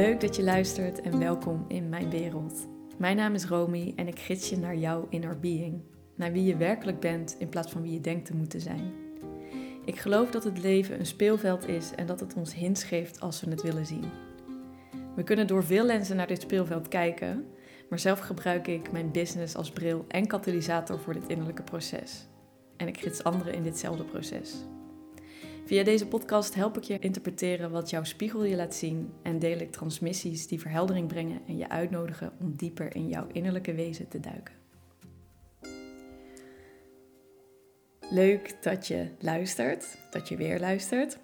[0.00, 2.68] Leuk dat je luistert en welkom in mijn wereld.
[2.98, 5.82] Mijn naam is Romy en ik gids je naar jouw inner being,
[6.14, 8.92] naar wie je werkelijk bent in plaats van wie je denkt te moeten zijn.
[9.84, 13.40] Ik geloof dat het leven een speelveld is en dat het ons hints geeft als
[13.40, 14.04] we het willen zien.
[15.16, 17.46] We kunnen door veel lenzen naar dit speelveld kijken,
[17.88, 22.28] maar zelf gebruik ik mijn business als bril en katalysator voor dit innerlijke proces.
[22.76, 24.54] En ik gids anderen in ditzelfde proces.
[25.64, 29.58] Via deze podcast help ik je interpreteren wat jouw spiegel je laat zien en deel
[29.58, 34.20] ik transmissies die verheldering brengen en je uitnodigen om dieper in jouw innerlijke wezen te
[34.20, 34.54] duiken.
[38.10, 41.18] Leuk dat je luistert, dat je weer luistert.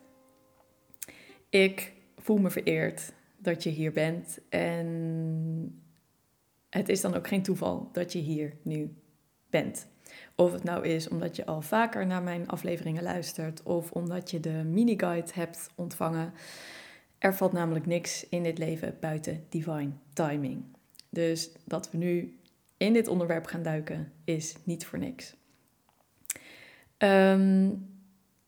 [1.51, 5.83] Ik voel me vereerd dat je hier bent en
[6.71, 8.97] het is dan ook geen toeval dat je hier nu
[9.51, 9.89] bent.
[10.37, 14.41] Of het nou is omdat je al vaker naar mijn afleveringen luistert of omdat je
[14.41, 16.33] de mini-guide hebt ontvangen.
[17.19, 20.65] Er valt namelijk niks in dit leven buiten divine timing.
[21.09, 22.39] Dus dat we nu
[22.77, 25.35] in dit onderwerp gaan duiken is niet voor niks.
[26.97, 27.71] Ehm,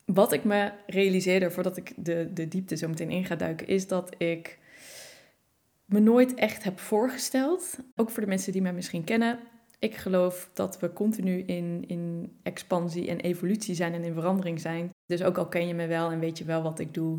[0.04, 3.86] wat ik me realiseerde voordat ik de, de diepte zo meteen in ga duiken, is
[3.86, 4.58] dat ik
[5.84, 7.78] me nooit echt heb voorgesteld.
[7.96, 9.38] Ook voor de mensen die mij misschien kennen.
[9.78, 14.90] Ik geloof dat we continu in, in expansie en evolutie zijn en in verandering zijn.
[15.06, 17.18] Dus ook al ken je me wel en weet je wel wat ik doe.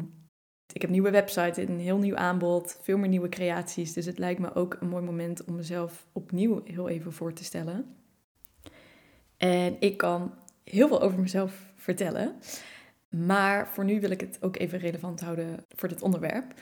[0.73, 3.93] Ik heb nieuwe website, een heel nieuw aanbod, veel meer nieuwe creaties.
[3.93, 7.43] Dus het lijkt me ook een mooi moment om mezelf opnieuw heel even voor te
[7.43, 7.95] stellen.
[9.37, 12.35] En ik kan heel veel over mezelf vertellen.
[13.09, 16.53] Maar voor nu wil ik het ook even relevant houden voor dit onderwerp.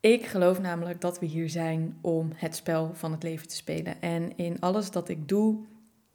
[0.00, 4.00] Ik geloof namelijk dat we hier zijn om het spel van het leven te spelen.
[4.00, 5.58] En in alles dat ik doe,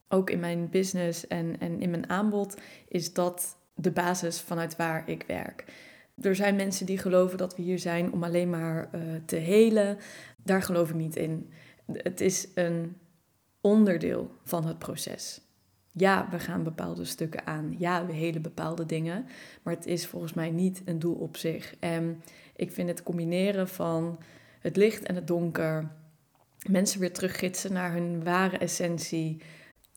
[0.09, 5.09] ook in mijn business en, en in mijn aanbod, is dat de basis vanuit waar
[5.09, 5.65] ik werk.
[6.21, 9.97] Er zijn mensen die geloven dat we hier zijn om alleen maar uh, te helen.
[10.43, 11.49] Daar geloof ik niet in.
[11.91, 12.97] Het is een
[13.61, 15.41] onderdeel van het proces.
[15.91, 17.75] Ja, we gaan bepaalde stukken aan.
[17.77, 19.25] Ja, we helen bepaalde dingen.
[19.63, 21.75] Maar het is volgens mij niet een doel op zich.
[22.55, 24.19] Ik vind het combineren van
[24.59, 25.91] het licht en het donker,
[26.69, 29.41] mensen weer teruggidsen naar hun ware essentie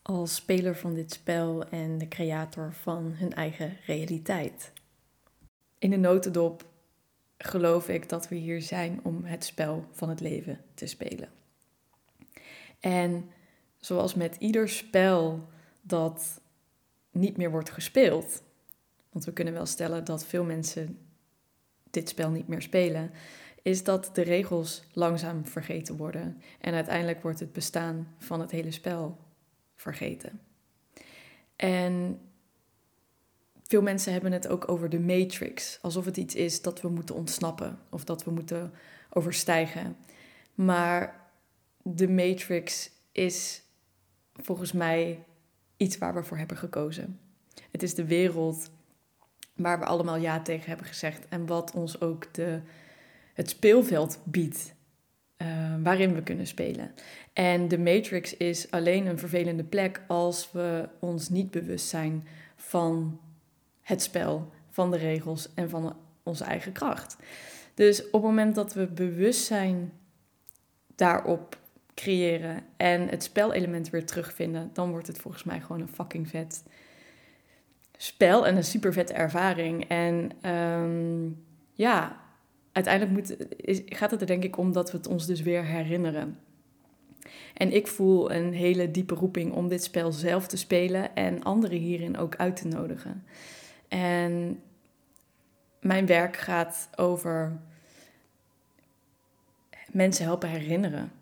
[0.02, 4.72] als speler van dit spel en de creator van hun eigen realiteit.
[5.78, 6.66] In de notendop
[7.38, 11.28] geloof ik dat we hier zijn om het spel van het leven te spelen.
[12.80, 13.30] En
[13.76, 15.48] zoals met ieder spel
[15.80, 16.40] dat
[17.10, 18.42] niet meer wordt gespeeld,
[19.10, 20.98] want we kunnen wel stellen dat veel mensen
[21.90, 23.10] dit spel niet meer spelen,
[23.62, 26.42] is dat de regels langzaam vergeten worden.
[26.60, 29.18] En uiteindelijk wordt het bestaan van het hele spel
[29.74, 30.40] vergeten.
[31.56, 32.20] En
[33.62, 37.14] veel mensen hebben het ook over de matrix, alsof het iets is dat we moeten
[37.14, 38.72] ontsnappen of dat we moeten
[39.10, 39.96] overstijgen.
[40.54, 41.30] Maar
[41.82, 43.62] de matrix is
[44.34, 45.24] volgens mij
[45.76, 47.20] iets waar we voor hebben gekozen.
[47.70, 48.70] Het is de wereld
[49.58, 52.60] waar we allemaal ja tegen hebben gezegd en wat ons ook de,
[53.34, 54.74] het speelveld biedt
[55.42, 56.94] uh, waarin we kunnen spelen.
[57.32, 62.26] En de Matrix is alleen een vervelende plek als we ons niet bewust zijn
[62.56, 63.20] van
[63.82, 67.16] het spel, van de regels en van onze eigen kracht.
[67.74, 69.92] Dus op het moment dat we bewustzijn
[70.94, 71.58] daarop
[71.94, 76.62] creëren en het spelelement weer terugvinden, dan wordt het volgens mij gewoon een fucking vet
[78.00, 79.88] spel en een super vette ervaring.
[79.88, 82.20] En um, ja,
[82.72, 83.46] uiteindelijk moet,
[83.86, 86.38] gaat het er denk ik om dat we het ons dus weer herinneren.
[87.54, 91.78] En ik voel een hele diepe roeping om dit spel zelf te spelen en anderen
[91.78, 93.24] hierin ook uit te nodigen.
[93.88, 94.62] En
[95.80, 97.60] mijn werk gaat over
[99.90, 101.12] mensen helpen herinneren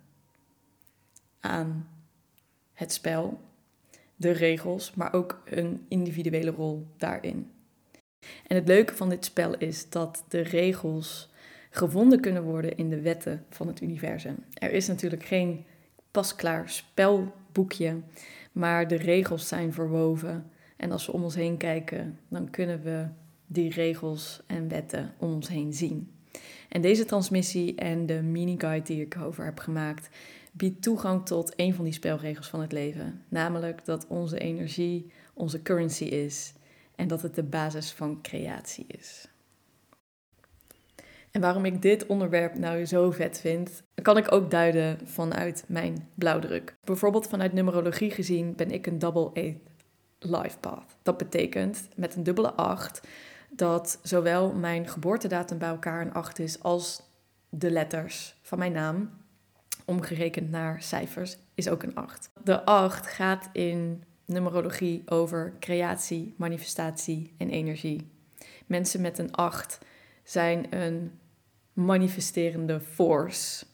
[1.40, 1.88] aan
[2.72, 3.40] het spel
[4.16, 7.50] de regels, maar ook een individuele rol daarin.
[8.46, 11.30] En het leuke van dit spel is dat de regels
[11.70, 14.36] gevonden kunnen worden in de wetten van het universum.
[14.52, 15.64] Er is natuurlijk geen
[16.10, 18.00] pasklaar spelboekje,
[18.52, 20.50] maar de regels zijn verwoven.
[20.76, 23.06] En als we om ons heen kijken, dan kunnen we
[23.46, 26.10] die regels en wetten om ons heen zien.
[26.68, 30.08] En deze transmissie en de mini-guide die ik over heb gemaakt,
[30.56, 33.24] biedt toegang tot een van die spelregels van het leven.
[33.28, 36.52] Namelijk dat onze energie onze currency is
[36.94, 39.28] en dat het de basis van creatie is.
[41.30, 46.08] En waarom ik dit onderwerp nou zo vet vind, kan ik ook duiden vanuit mijn
[46.14, 46.76] blauwdruk.
[46.84, 49.58] Bijvoorbeeld vanuit numerologie gezien ben ik een double eight
[50.18, 50.96] life path.
[51.02, 53.00] Dat betekent met een dubbele 8
[53.50, 57.02] dat zowel mijn geboortedatum bij elkaar een 8 is als
[57.48, 59.10] de letters van mijn naam,
[59.86, 62.30] omgerekend naar cijfers, is ook een 8.
[62.44, 68.10] De 8 gaat in numerologie over creatie, manifestatie en energie.
[68.66, 69.78] Mensen met een 8
[70.24, 71.12] zijn een
[71.72, 73.66] manifesterende force.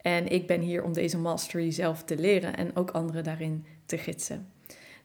[0.00, 3.98] En ik ben hier om deze mastery zelf te leren en ook anderen daarin te
[3.98, 4.52] gidsen.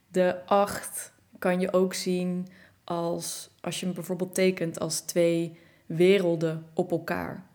[0.08, 2.48] De 8 kan je ook zien
[2.84, 7.46] als, als je hem bijvoorbeeld tekent als twee werelden op elkaar.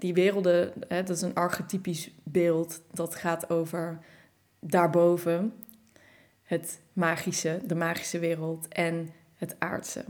[0.00, 3.98] Die werelden, hè, dat is een archetypisch beeld dat gaat over
[4.60, 5.52] daarboven
[6.42, 10.04] het magische, de magische wereld en het aardse.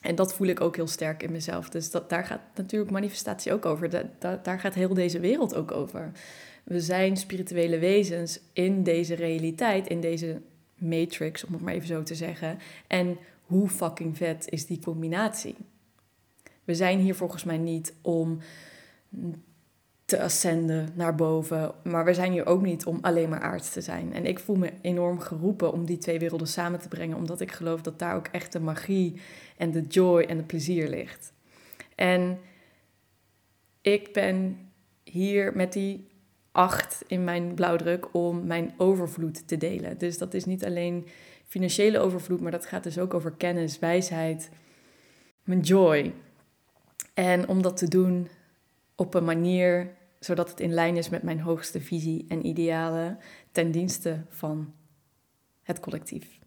[0.00, 1.68] En dat voel ik ook heel sterk in mezelf.
[1.68, 4.10] Dus dat, daar gaat natuurlijk manifestatie ook over.
[4.18, 6.12] daar gaat heel deze wereld ook over.
[6.64, 10.40] We zijn spirituele wezens in deze realiteit, in deze
[10.74, 12.58] matrix, om het maar even zo te zeggen.
[12.86, 15.56] En hoe fucking vet is die combinatie?
[16.64, 18.38] We zijn hier volgens mij niet om
[20.04, 21.72] te ascenden naar boven.
[21.82, 24.12] Maar we zijn hier ook niet om alleen maar aards te zijn.
[24.12, 27.52] En ik voel me enorm geroepen om die twee werelden samen te brengen, omdat ik
[27.52, 29.20] geloof dat daar ook echt de magie
[29.56, 31.32] en de joy en het plezier ligt.
[31.94, 32.38] En
[33.80, 34.58] ik ben
[35.04, 36.08] hier met die
[36.52, 39.98] acht in mijn blauwdruk om mijn overvloed te delen.
[39.98, 41.06] Dus dat is niet alleen
[41.46, 44.50] financiële overvloed, maar dat gaat dus ook over kennis, wijsheid,
[45.44, 46.12] mijn joy.
[47.14, 48.28] En om dat te doen
[49.00, 53.18] op een manier zodat het in lijn is met mijn hoogste visie en idealen
[53.52, 54.74] ten dienste van
[55.62, 56.38] het collectief.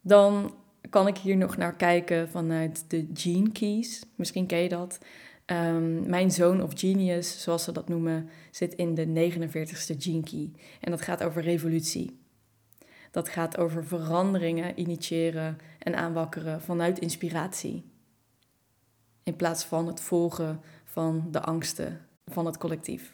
[0.00, 0.54] Dan
[0.90, 4.02] kan ik hier nog naar kijken vanuit de Gene Keys.
[4.16, 4.98] Misschien ken je dat.
[5.46, 10.50] Um, mijn zoon of genius, zoals ze dat noemen, zit in de 49ste Gene Key.
[10.80, 12.18] En dat gaat over revolutie.
[13.10, 17.92] Dat gaat over veranderingen initiëren en aanwakkeren vanuit inspiratie.
[19.22, 20.60] In plaats van het volgen
[20.94, 23.12] van de angsten van het collectief.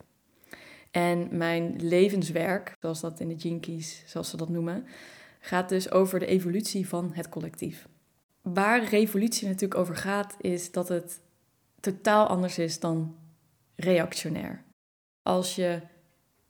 [0.91, 4.87] En mijn levenswerk, zoals dat in de Jinkies, zoals ze dat noemen,
[5.41, 7.89] gaat dus over de evolutie van het collectief.
[8.43, 11.21] Waar revolutie natuurlijk over gaat, is dat het
[11.81, 13.17] totaal anders is dan
[13.77, 14.65] reactionair.
[15.23, 15.81] Als je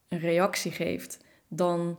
[0.09, 1.19] een reactie geeft,
[1.49, 1.99] dan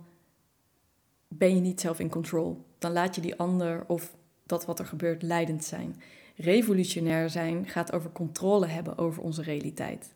[1.28, 2.66] ben je niet zelf in control.
[2.78, 6.02] Dan laat je die ander of dat wat er gebeurt leidend zijn.
[6.42, 10.14] Revolutionair zijn gaat over controle hebben over onze realiteit.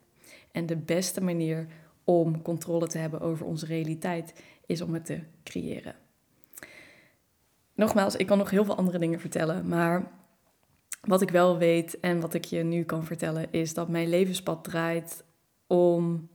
[0.52, 1.68] En de beste manier
[2.04, 4.34] om controle te hebben over onze realiteit
[4.66, 5.96] is om het te creëren.
[7.74, 10.12] Nogmaals, ik kan nog heel veel andere dingen vertellen, maar
[11.02, 14.64] wat ik wel weet en wat ik je nu kan vertellen is dat mijn levenspad
[14.64, 15.24] draait
[15.68, 16.30] om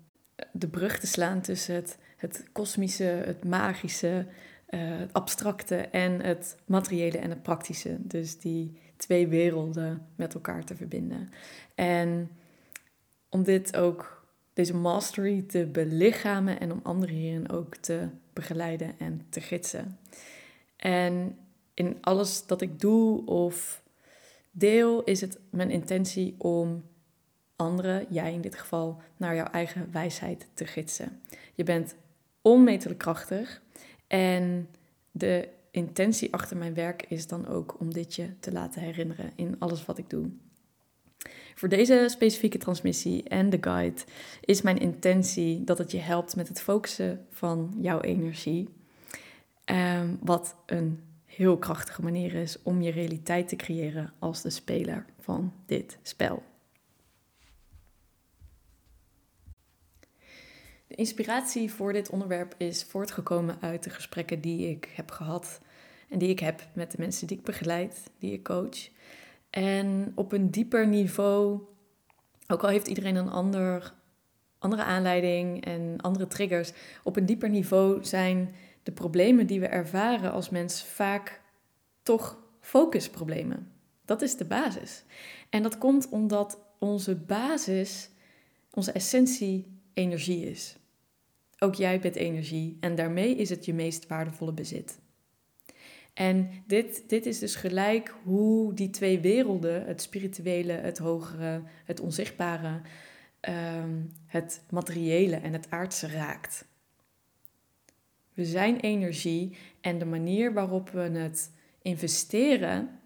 [0.53, 4.27] de brug te slaan tussen het, het kosmische, het magische,
[4.71, 7.97] uh, het abstracte en het materiële en het praktische.
[8.01, 11.29] Dus die twee werelden met elkaar te verbinden.
[11.75, 12.31] En
[13.29, 19.27] om dit ook, deze mastery te belichamen en om anderen hierin ook te begeleiden en
[19.29, 19.99] te gidsen.
[20.77, 21.39] En
[21.75, 23.83] in alles dat ik doe of
[24.51, 26.85] deel, is het mijn intentie om
[27.57, 31.21] anderen, jij in dit geval, naar jouw eigen wijsheid te gidsen.
[31.55, 31.95] Je bent
[32.43, 33.63] onmetelijk krachtig
[34.07, 34.69] en
[35.11, 39.57] de intentie achter mijn werk is dan ook om dit je te laten herinneren in
[39.59, 40.31] alles wat ik doe.
[41.55, 44.03] Voor deze specifieke transmissie en de guide
[44.41, 48.69] is mijn intentie dat het je helpt met het focussen van jouw energie.
[49.65, 55.05] Um, wat een heel krachtige manier is om je realiteit te creëren als de speler
[55.19, 56.43] van dit spel.
[60.91, 65.61] De inspiratie voor dit onderwerp is voortgekomen uit de gesprekken die ik heb gehad
[66.09, 68.89] en die ik heb met de mensen die ik begeleid, die ik coach.
[69.51, 71.61] En op een dieper niveau,
[72.47, 73.95] ook al heeft iedereen een ander,
[74.59, 80.33] andere aanleiding en andere triggers, op een dieper niveau zijn de problemen die we ervaren
[80.33, 81.41] als mens vaak
[82.03, 83.73] toch focusproblemen.
[84.05, 85.05] Dat is de basis.
[85.51, 88.11] En dat komt omdat onze basis,
[88.71, 90.79] onze essentie, energie is.
[91.63, 94.99] Ook jij bent energie en daarmee is het je meest waardevolle bezit.
[96.15, 102.01] En dit, dit is dus gelijk hoe die twee werelden, het spirituele, het hogere, het
[102.01, 102.81] onzichtbare,
[103.41, 106.65] ehm, het materiële en het aardse raakt.
[108.35, 111.51] We zijn energie en de manier waarop we het
[111.83, 113.01] investeren,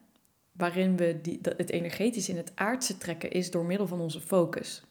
[0.52, 4.82] waarin we die, het energetisch in het aardse trekken, is door middel van onze focus.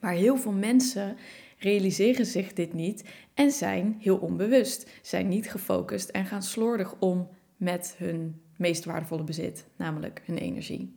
[0.00, 1.16] Maar heel veel mensen
[1.58, 7.28] realiseren zich dit niet en zijn heel onbewust, zijn niet gefocust en gaan slordig om
[7.56, 10.96] met hun meest waardevolle bezit, namelijk hun energie.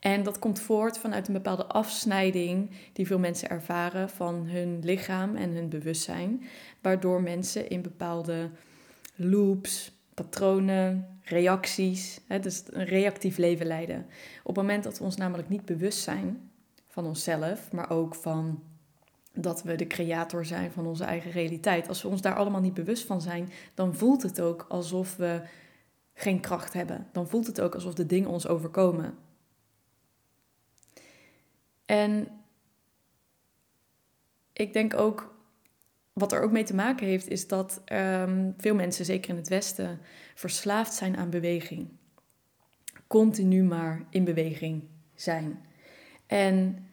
[0.00, 5.36] En dat komt voort vanuit een bepaalde afsnijding die veel mensen ervaren van hun lichaam
[5.36, 6.42] en hun bewustzijn,
[6.80, 8.50] waardoor mensen in bepaalde
[9.14, 14.06] loops, patronen, reacties, hè, dus een reactief leven leiden.
[14.42, 16.50] Op het moment dat we ons namelijk niet bewust zijn
[16.88, 18.62] van onszelf, maar ook van
[19.34, 21.88] dat we de creator zijn van onze eigen realiteit.
[21.88, 25.42] Als we ons daar allemaal niet bewust van zijn, dan voelt het ook alsof we
[26.14, 27.06] geen kracht hebben.
[27.12, 29.14] Dan voelt het ook alsof de dingen ons overkomen.
[31.84, 32.28] En
[34.52, 35.34] ik denk ook,
[36.12, 39.48] wat er ook mee te maken heeft, is dat ehm, veel mensen, zeker in het
[39.48, 40.00] Westen,
[40.34, 41.88] verslaafd zijn aan beweging.
[43.06, 44.82] Continu maar in beweging
[45.14, 45.64] zijn.
[46.26, 46.86] En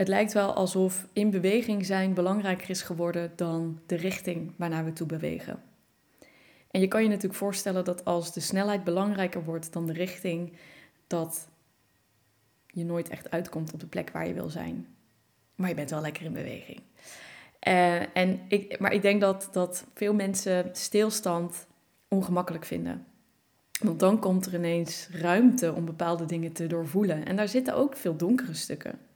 [0.00, 4.92] het lijkt wel alsof in beweging zijn belangrijker is geworden dan de richting waarnaar we
[4.92, 5.62] toe bewegen.
[6.70, 10.52] En je kan je natuurlijk voorstellen dat als de snelheid belangrijker wordt dan de richting,
[11.06, 11.48] dat
[12.66, 14.86] je nooit echt uitkomt op de plek waar je wil zijn.
[15.54, 16.80] Maar je bent wel lekker in beweging.
[17.68, 21.66] Uh, en ik, maar ik denk dat, dat veel mensen stilstand
[22.08, 23.06] ongemakkelijk vinden.
[23.80, 27.26] Want dan komt er ineens ruimte om bepaalde dingen te doorvoelen.
[27.26, 29.08] En daar zitten ook veel donkere stukken.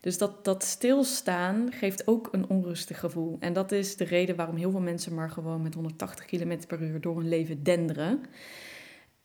[0.00, 3.36] Dus dat, dat stilstaan geeft ook een onrustig gevoel.
[3.40, 6.82] En dat is de reden waarom heel veel mensen maar gewoon met 180 km per
[6.82, 8.20] uur door hun leven denderen.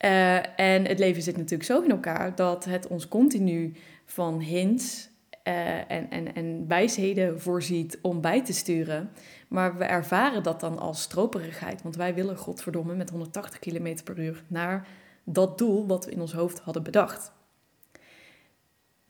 [0.04, 5.08] Uh, en het leven zit natuurlijk zo in elkaar dat het ons continu van hints
[5.48, 9.10] uh, en, en, en wijsheden voorziet om bij te sturen.
[9.48, 11.82] Maar we ervaren dat dan als stroperigheid.
[11.82, 14.86] Want wij willen godverdomme met 180 km per uur naar
[15.24, 17.32] dat doel wat we in ons hoofd hadden bedacht.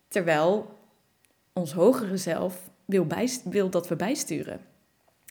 [0.09, 0.79] Terwijl
[1.55, 3.07] ons hogere zelf wil,
[3.45, 4.61] wil dat we bijsturen.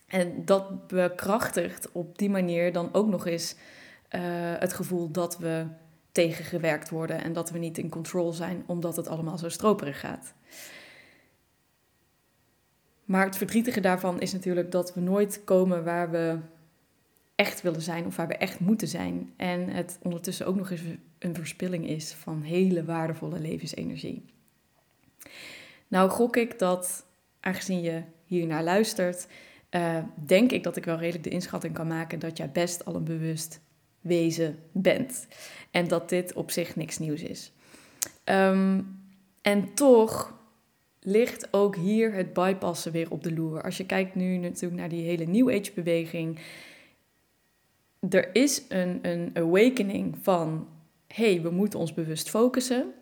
[0.08, 4.22] En dat bekrachtigt op die manier dan ook nog eens uh,
[4.60, 5.66] het gevoel dat we
[6.12, 10.34] tegengewerkt worden en dat we niet in control zijn omdat het allemaal zo stroperig gaat.
[13.06, 16.38] Maar het verdrietige daarvan is natuurlijk dat we nooit komen waar we
[17.36, 19.34] echt willen zijn of waar we echt moeten zijn.
[19.38, 20.82] En het ondertussen ook nog eens
[21.20, 24.26] een verspilling is van hele waardevolle levensenergie.
[25.94, 27.06] Nou gok ik dat,
[27.40, 29.28] aangezien je hier naar luistert,
[29.72, 32.96] uh, denk ik dat ik wel redelijk de inschatting kan maken dat jij best al
[32.96, 33.62] een bewust
[34.02, 35.28] wezen bent.
[35.72, 37.52] En dat dit op zich niks nieuws is.
[38.26, 39.00] Um,
[39.42, 40.34] en toch
[41.00, 43.64] ligt ook hier het bypassen weer op de loer.
[43.64, 46.40] Als je kijkt nu natuurlijk naar die hele New Age beweging.
[48.10, 50.68] Er is een, een awakening van,
[51.08, 52.94] hey, we moeten ons bewust focussen.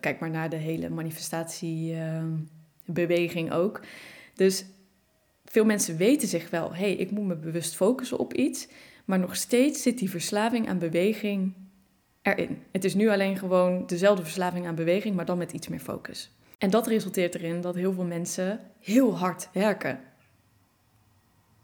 [0.00, 3.80] Kijk maar naar de hele manifestatiebeweging ook.
[4.34, 4.64] Dus
[5.44, 8.68] veel mensen weten zich wel, hey, ik moet me bewust focussen op iets.
[9.04, 11.54] Maar nog steeds zit die verslaving aan beweging
[12.22, 12.62] erin.
[12.72, 16.32] Het is nu alleen gewoon dezelfde verslaving aan beweging, maar dan met iets meer focus.
[16.58, 20.00] En dat resulteert erin dat heel veel mensen heel hard werken.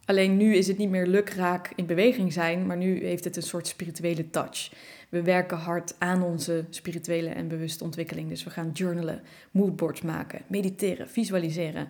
[0.05, 3.43] Alleen nu is het niet meer lukraak in beweging zijn, maar nu heeft het een
[3.43, 4.73] soort spirituele touch.
[5.09, 8.29] We werken hard aan onze spirituele en bewuste ontwikkeling.
[8.29, 11.89] Dus we gaan journalen, moodboards maken, mediteren, visualiseren.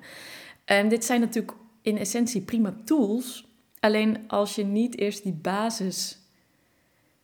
[0.64, 3.48] En dit zijn natuurlijk in essentie prima tools.
[3.80, 6.18] Alleen als je niet eerst die basis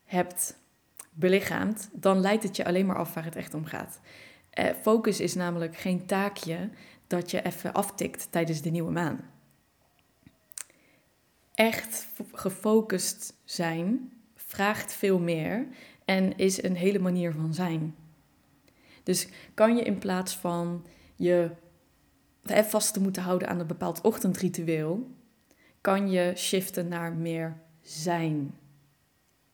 [0.05, 0.59] hebt
[1.13, 4.01] belichaamt, dan leidt het je alleen maar af waar het echt om gaat.
[4.55, 6.69] Uh, focus is namelijk geen taakje
[7.07, 9.21] dat je even aftikt tijdens de nieuwe maan.
[11.61, 15.67] Echt gefocust zijn vraagt veel meer
[16.05, 17.95] en is een hele manier van zijn.
[19.03, 20.87] Dus kan je in plaats van
[21.17, 21.51] je
[22.45, 25.11] vast te moeten houden aan een bepaald ochtendritueel,
[25.81, 28.55] kan je shiften naar meer zijn.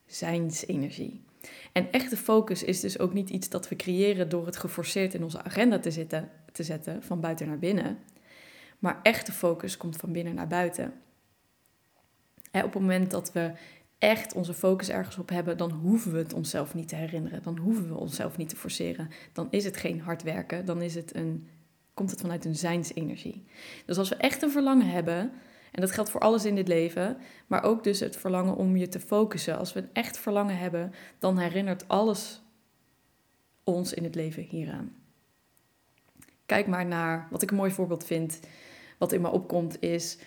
[0.05, 1.23] Zijnsenergie.
[1.71, 5.23] En echte focus is dus ook niet iets dat we creëren door het geforceerd in
[5.23, 7.97] onze agenda te, zitten, te zetten, van buiten naar binnen.
[8.79, 10.93] Maar echte focus komt van binnen naar buiten.
[12.63, 13.51] Op het moment dat we
[13.97, 17.43] echt onze focus ergens op hebben, dan hoeven we het onszelf niet te herinneren.
[17.43, 19.09] Dan hoeven we onszelf niet te forceren.
[19.33, 21.47] Dan is het geen hard werken, dan is het een,
[21.93, 23.45] komt het vanuit een zijnsenergie.
[23.85, 25.31] Dus als we echt een verlangen hebben
[25.71, 28.87] en dat geldt voor alles in dit leven, maar ook dus het verlangen om je
[28.87, 29.57] te focussen.
[29.57, 32.41] Als we een echt verlangen hebben, dan herinnert alles
[33.63, 34.95] ons in het leven hieraan.
[36.45, 38.39] Kijk maar naar wat ik een mooi voorbeeld vind.
[38.97, 40.17] Wat in me opkomt is.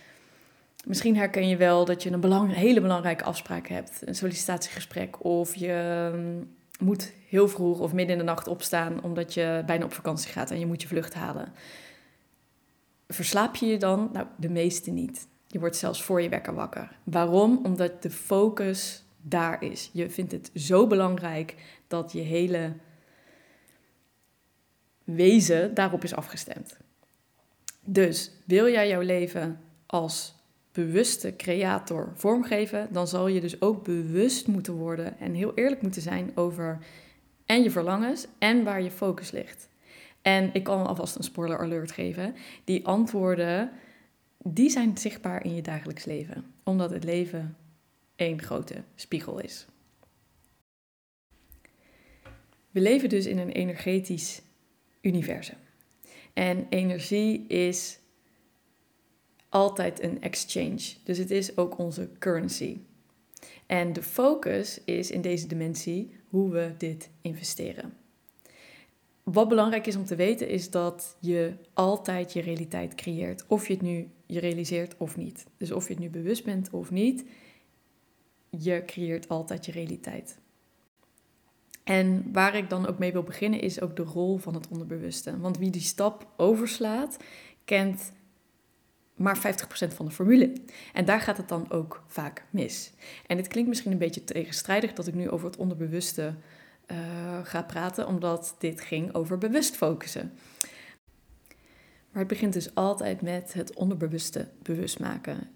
[0.86, 6.10] Misschien herken je wel dat je een hele belangrijke afspraak hebt, een sollicitatiegesprek, of je
[6.14, 10.32] mm, moet heel vroeg of midden in de nacht opstaan omdat je bijna op vakantie
[10.32, 11.52] gaat en je moet je vlucht halen.
[13.08, 14.10] Verslaap je je dan?
[14.12, 15.28] Nou, de meeste niet.
[15.46, 16.96] Je wordt zelfs voor je wekker wakker.
[17.04, 17.60] Waarom?
[17.62, 19.90] Omdat de focus daar is.
[19.92, 21.54] Je vindt het zo belangrijk
[21.86, 22.72] dat je hele
[25.04, 26.76] wezen daarop is afgestemd.
[27.84, 30.34] Dus wil jij jouw leven als
[30.84, 36.02] bewuste creator vormgeven, dan zal je dus ook bewust moeten worden en heel eerlijk moeten
[36.02, 36.78] zijn over
[37.46, 39.68] en je verlangens en waar je focus ligt.
[40.22, 42.34] En ik kan alvast een spoiler alert geven.
[42.64, 43.70] Die antwoorden,
[44.38, 46.44] die zijn zichtbaar in je dagelijks leven.
[46.64, 47.56] Omdat het leven
[48.16, 49.66] één grote spiegel is.
[52.70, 54.42] We leven dus in een energetisch
[55.00, 55.58] universum.
[56.32, 57.98] En energie is
[59.50, 60.94] altijd een exchange.
[61.04, 62.78] Dus het is ook onze currency.
[63.66, 67.92] En de focus is in deze dimensie hoe we dit investeren.
[69.22, 73.44] Wat belangrijk is om te weten is dat je altijd je realiteit creëert.
[73.46, 75.46] Of je het nu je realiseert of niet.
[75.56, 77.24] Dus of je het nu bewust bent of niet,
[78.50, 80.38] je creëert altijd je realiteit.
[81.84, 85.38] En waar ik dan ook mee wil beginnen is ook de rol van het onderbewuste.
[85.38, 87.16] Want wie die stap overslaat,
[87.64, 88.12] kent
[89.20, 90.52] maar 50% van de formule.
[90.92, 92.92] En daar gaat het dan ook vaak mis.
[93.26, 96.34] En het klinkt misschien een beetje tegenstrijdig dat ik nu over het onderbewuste
[96.86, 96.98] uh,
[97.42, 100.32] ga praten, omdat dit ging over bewust focussen.
[102.10, 105.50] Maar het begint dus altijd met het onderbewuste bewust maken.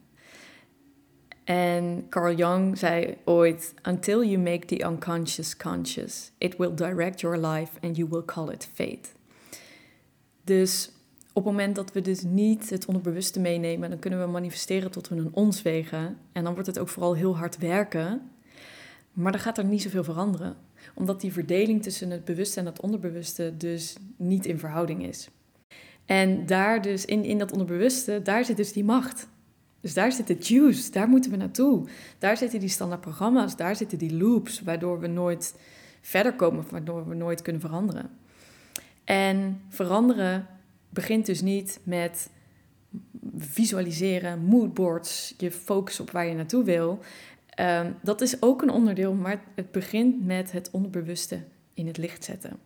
[1.44, 7.38] En Carl Jung zei ooit: Until you make the unconscious conscious, it will direct your
[7.38, 9.08] life and you will call it fate.
[10.44, 10.90] Dus
[11.36, 15.08] op het moment dat we dus niet het onderbewuste meenemen, dan kunnen we manifesteren tot
[15.08, 16.16] we een ons wegen.
[16.32, 18.30] En dan wordt het ook vooral heel hard werken.
[19.12, 20.56] Maar dan gaat er niet zoveel veranderen.
[20.94, 25.28] Omdat die verdeling tussen het bewuste en het onderbewuste dus niet in verhouding is.
[26.04, 29.28] En daar dus, in, in dat onderbewuste, daar zit dus die macht.
[29.80, 31.88] Dus daar zit de juice, daar moeten we naartoe.
[32.18, 35.54] Daar zitten die standaardprogramma's, daar zitten die loops, waardoor we nooit
[36.00, 38.10] verder komen, waardoor we nooit kunnen veranderen.
[39.04, 40.46] En veranderen
[40.94, 42.30] begint dus niet met
[43.36, 46.98] visualiseren, moodboards, je focus op waar je naartoe wil.
[47.48, 51.42] Ehm, dat is ook een onderdeel, maar het begint met het onderbewuste
[51.74, 52.58] in het licht zetten.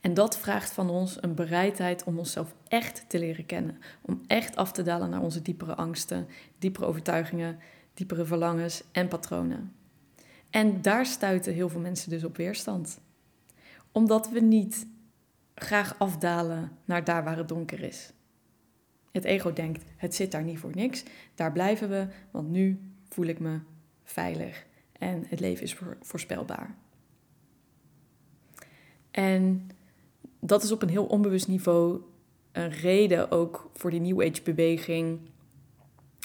[0.00, 3.78] En dat vraagt van ons een bereidheid om onszelf echt te leren kennen.
[4.00, 6.26] Om echt af te dalen naar onze diepere angsten,
[6.58, 7.58] diepere overtuigingen,
[7.94, 9.72] diepere verlangens en patronen.
[10.50, 13.00] En daar stuiten heel veel mensen dus op weerstand.
[13.92, 14.86] Omdat we niet
[15.54, 18.12] graag afdalen naar daar waar het donker is.
[19.12, 21.02] Het ego denkt, het zit daar niet voor niks,
[21.34, 23.58] daar blijven we, want nu voel ik me
[24.04, 26.74] veilig en het leven is voorspelbaar.
[29.10, 29.70] En
[30.40, 32.00] dat is op een heel onbewust niveau
[32.52, 35.18] een reden ook voor die New Age beweging.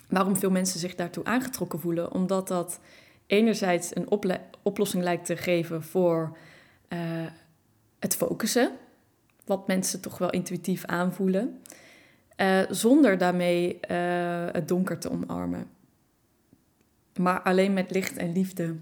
[0.08, 2.12] Waarom veel mensen zich daartoe aangetrokken voelen.
[2.12, 2.80] Omdat dat
[3.28, 4.12] enerzijds een
[4.64, 6.38] oplossing lijkt te geven voor
[6.90, 7.00] uh,
[8.00, 8.72] het focussen.
[9.50, 11.62] Wat mensen toch wel intuïtief aanvoelen.
[12.38, 15.70] Uh, zonder daarmee uh, het donker te omarmen.
[17.16, 18.76] Maar alleen met licht en liefde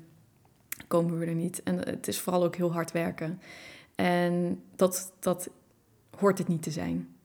[0.88, 1.64] komen we er niet.
[1.64, 3.42] En het is vooral ook heel hard werken.
[3.96, 5.50] En dat, dat
[6.20, 7.16] hoort het niet te zijn.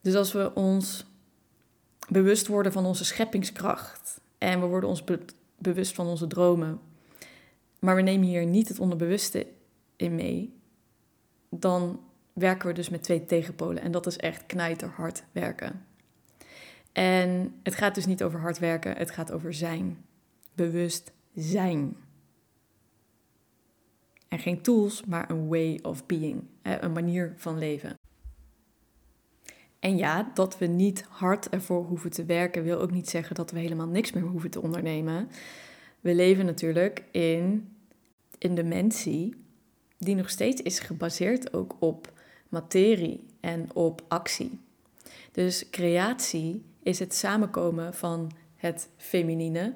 [0.00, 1.06] Dus als we ons
[2.08, 5.04] bewust worden van onze scheppingskracht en we worden ons
[5.58, 6.80] bewust van onze dromen,
[7.78, 9.46] maar we nemen hier niet het onderbewuste
[9.96, 10.58] in mee,
[11.50, 12.00] dan
[12.32, 13.82] werken we dus met twee tegenpolen.
[13.82, 15.84] En dat is echt knijterhard werken.
[16.92, 20.04] En het gaat dus niet over hard werken, het gaat over zijn.
[20.54, 21.96] Bewust zijn.
[24.28, 27.94] En geen tools, maar een way of being, een manier van leven.
[29.80, 33.50] En ja, dat we niet hard ervoor hoeven te werken, wil ook niet zeggen dat
[33.50, 35.28] we helemaal niks meer hoeven te ondernemen.
[36.00, 37.68] We leven natuurlijk in
[38.38, 39.34] een dimensie
[40.00, 42.12] die nog steeds is gebaseerd ook op
[42.48, 44.58] materie en op actie.
[45.32, 49.74] Dus creatie is het samenkomen van het feminine,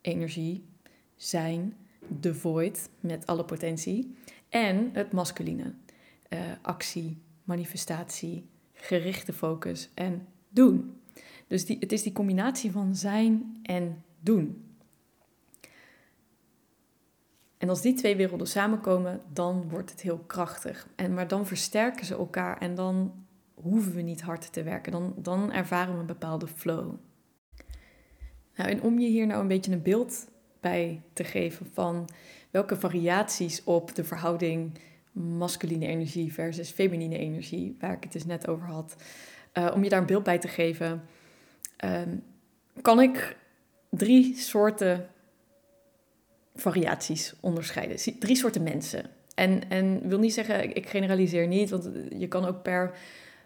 [0.00, 0.64] energie,
[1.16, 1.76] zijn,
[2.20, 4.16] de void met alle potentie.
[4.48, 5.74] En het masculine.
[6.28, 11.00] Uh, actie, manifestatie, gerichte focus en doen.
[11.46, 14.69] Dus die, het is die combinatie van zijn en doen.
[17.60, 20.86] En als die twee werelden samenkomen, dan wordt het heel krachtig.
[20.96, 24.92] En, maar dan versterken ze elkaar en dan hoeven we niet hard te werken.
[24.92, 26.94] Dan, dan ervaren we een bepaalde flow.
[28.56, 30.28] Nou, en om je hier nou een beetje een beeld
[30.60, 32.08] bij te geven van
[32.50, 34.78] welke variaties op de verhouding
[35.12, 38.96] masculine energie versus feminine energie, waar ik het dus net over had,
[39.54, 41.02] uh, om je daar een beeld bij te geven,
[41.84, 42.00] uh,
[42.82, 43.36] kan ik
[43.90, 45.09] drie soorten
[46.60, 48.18] variaties onderscheiden.
[48.18, 49.04] Drie soorten mensen.
[49.34, 52.94] En, en wil niet zeggen, ik generaliseer niet, want je kan ook per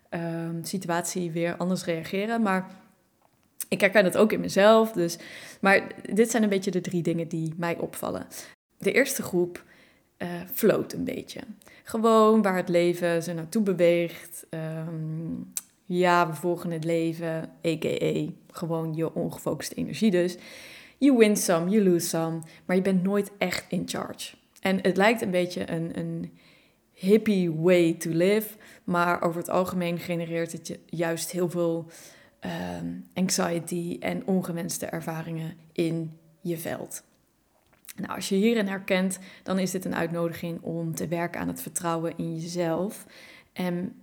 [0.09, 2.43] ehm, situatie weer anders reageren.
[2.43, 2.71] Maar
[3.69, 4.93] ik herken het ook in mezelf.
[4.93, 5.19] Dus,
[5.61, 8.27] maar dit zijn een beetje de drie dingen die mij opvallen.
[8.79, 9.65] De eerste groep
[10.19, 11.41] uh, float een beetje.
[11.83, 14.47] Gewoon waar het leven ze naartoe beweegt.
[14.51, 15.33] Ehm,
[15.85, 18.31] ja, we volgen het leven, a.k.a.
[18.51, 20.37] gewoon je ongefocuste energie dus.
[20.99, 24.37] You win some, you lose some, maar je bent nooit echt in charge.
[24.61, 26.33] En het lijkt een beetje een, een
[26.93, 31.87] hippie way to live, maar over het algemeen genereert het je juist heel veel
[32.41, 37.03] ehm, anxiety en ongewenste ervaringen in je veld.
[37.97, 41.63] Nou, als je hierin herkent, dan is dit een uitnodiging om te werken aan het
[41.63, 43.07] vertrouwen in jezelf.
[43.53, 43.97] En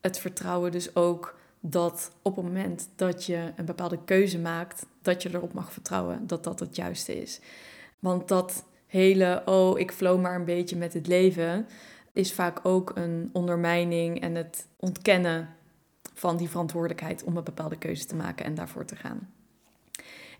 [0.00, 5.22] het vertrouwen dus ook dat op het moment dat je een bepaalde keuze maakt, dat
[5.22, 7.40] je erop mag vertrouwen dat dat het juiste is.
[7.98, 11.66] Want dat hele, oh, ik flow maar een beetje met het leven,
[12.12, 15.48] is vaak ook een ondermijning en het ontkennen
[16.14, 19.28] van die verantwoordelijkheid om een bepaalde keuze te maken en daarvoor te gaan.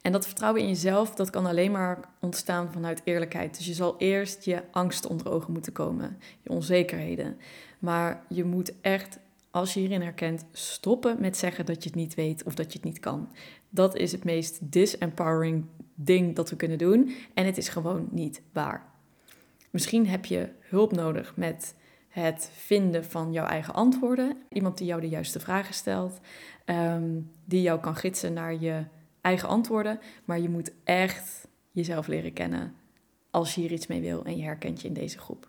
[0.03, 3.57] En dat vertrouwen in jezelf, dat kan alleen maar ontstaan vanuit eerlijkheid.
[3.57, 7.37] Dus je zal eerst je angst onder ogen moeten komen, je onzekerheden.
[7.79, 9.19] Maar je moet echt,
[9.51, 12.79] als je hierin herkent, stoppen met zeggen dat je het niet weet of dat je
[12.79, 13.29] het niet kan.
[13.69, 17.15] Dat is het meest disempowering ding dat we kunnen doen.
[17.35, 18.87] En het is gewoon niet waar.
[19.71, 21.75] Misschien heb je hulp nodig met
[22.09, 24.37] het vinden van jouw eigen antwoorden.
[24.49, 26.21] Iemand die jou de juiste vragen stelt,
[26.65, 28.85] ehm, die jou kan gidsen naar je
[29.21, 30.01] eigen antwoorden.
[30.25, 32.75] Maar je moet echt jezelf leren kennen
[33.31, 35.49] als je hier iets mee wil en je herkent je in deze groep.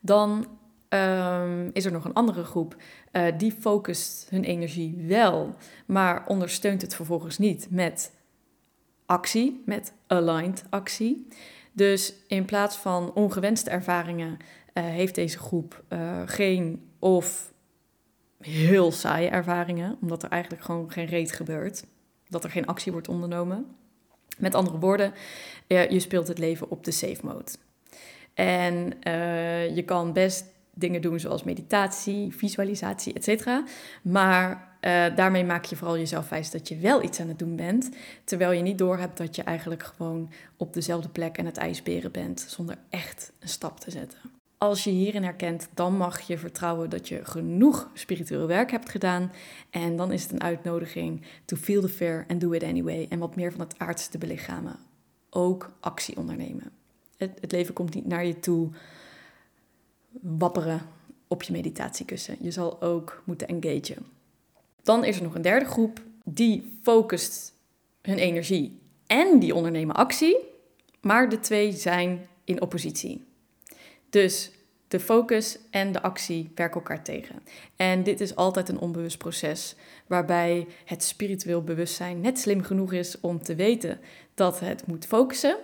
[0.00, 0.46] Dan
[0.94, 2.76] ehm, is er nog een andere groep
[3.12, 5.54] uh, die focust hun energie wel,
[5.86, 8.12] maar ondersteunt het vervolgens niet met
[9.06, 11.28] actie, met aligned actie.
[11.72, 14.36] Dus in plaats van ongewenste ervaringen
[14.74, 17.52] uh, heeft deze groep uh, geen of
[18.40, 21.84] heel saaie ervaringen, omdat er eigenlijk gewoon geen reet gebeurt
[22.28, 23.66] dat er geen actie wordt ondernomen.
[24.38, 25.12] Met andere woorden,
[25.66, 27.50] je speelt het leven op de safe mode.
[28.34, 28.74] En
[29.74, 33.48] je kan best dingen doen zoals meditatie, visualisatie, etc.
[34.02, 37.56] Maar uh, daarmee maak je vooral jezelf wijs dat je wel iets aan het doen
[37.56, 37.90] bent.
[38.24, 42.44] Terwijl je niet doorhebt dat je eigenlijk gewoon op dezelfde plek aan het ijsberen bent.
[42.48, 44.18] Zonder echt een stap te zetten.
[44.58, 49.32] Als je hierin herkent, dan mag je vertrouwen dat je genoeg spiritueel werk hebt gedaan.
[49.70, 53.06] En dan is het een uitnodiging to feel the fear and do it anyway.
[53.08, 54.76] En wat meer van het aardse te belichamen.
[55.30, 56.70] Ook actie ondernemen.
[57.16, 58.70] Het, het leven komt niet naar je toe
[60.20, 60.80] wapperen
[61.28, 62.36] op je meditatiekussen.
[62.40, 64.06] Je zal ook moeten engagen.
[64.82, 67.52] Dan is er nog een derde groep die focust
[68.02, 70.36] hun energie en die ondernemen actie.
[71.00, 73.24] Maar de twee zijn in oppositie.
[74.10, 74.50] Dus
[74.88, 77.42] de focus en de actie werken elkaar tegen.
[77.76, 83.20] En dit is altijd een onbewust proces waarbij het spiritueel bewustzijn net slim genoeg is
[83.20, 84.00] om te weten
[84.34, 85.56] dat het moet focussen.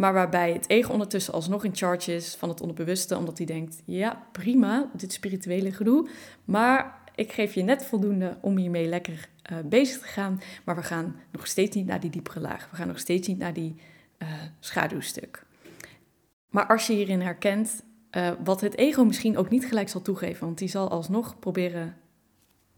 [0.00, 3.82] Maar waarbij het ego ondertussen alsnog in charge is van het onderbewuste, omdat hij denkt:
[3.84, 6.08] ja, prima, dit spirituele gedoe.
[6.44, 10.40] Maar ik geef je net voldoende om hiermee lekker uh, bezig te gaan.
[10.64, 12.68] Maar we gaan nog steeds niet naar die diepere laag.
[12.70, 13.76] We gaan nog steeds niet naar die
[14.18, 14.28] uh,
[14.60, 15.46] schaduwstuk.
[16.50, 17.82] Maar als je hierin herkent,
[18.16, 21.96] uh, wat het ego misschien ook niet gelijk zal toegeven, want die zal alsnog proberen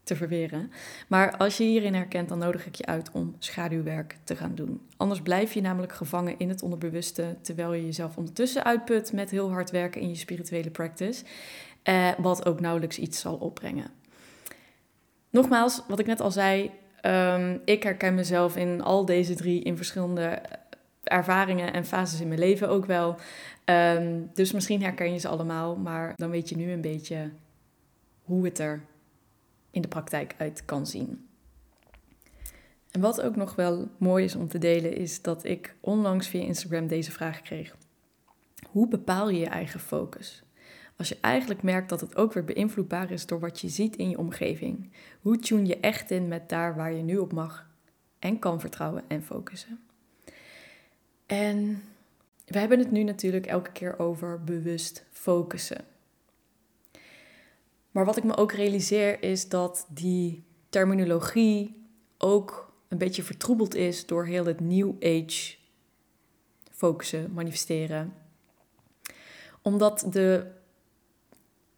[0.03, 0.71] te verweren.
[1.07, 4.81] Maar als je hierin herkent, dan nodig ik je uit om schaduwwerk te gaan doen.
[4.97, 9.51] Anders blijf je namelijk gevangen in het onderbewuste, terwijl je jezelf ondertussen uitput met heel
[9.51, 11.23] hard werken in je spirituele practice,
[11.83, 13.87] uh, wat ook nauwelijks iets zal opbrengen.
[15.29, 16.71] Nogmaals, wat ik net al zei,
[17.05, 20.41] um, ik herken mezelf in al deze drie in verschillende
[21.03, 23.15] ervaringen en fases in mijn leven ook wel.
[23.65, 27.29] Um, dus misschien herken je ze allemaal, maar dan weet je nu een beetje
[28.23, 28.81] hoe het er
[29.73, 31.27] in de praktijk uit kan zien.
[32.91, 36.41] En wat ook nog wel mooi is om te delen, is dat ik onlangs via
[36.41, 37.75] Instagram deze vraag kreeg.
[38.69, 40.43] Hoe bepaal je je eigen focus?
[40.97, 44.09] Als je eigenlijk merkt dat het ook weer beïnvloedbaar is door wat je ziet in
[44.09, 44.91] je omgeving.
[45.21, 47.69] Hoe tune je echt in met daar waar je nu op mag
[48.19, 49.79] en kan vertrouwen en focussen?
[51.25, 51.83] En
[52.45, 55.85] we hebben het nu natuurlijk elke keer over bewust focussen.
[57.93, 61.85] Maar wat ik me ook realiseer is dat die terminologie
[62.17, 65.55] ook een beetje vertroebeld is door heel het New Age
[66.71, 68.13] focussen, manifesteren.
[69.61, 70.51] Omdat de